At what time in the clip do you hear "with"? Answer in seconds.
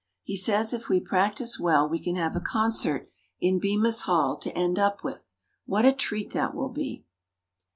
5.03-5.35